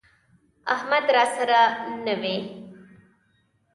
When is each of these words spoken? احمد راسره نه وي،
احمد 0.75 1.05
راسره 1.15 1.61
نه 2.05 2.13
وي، 2.21 2.37